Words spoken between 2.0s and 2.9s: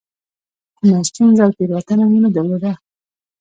مو نه درلوده.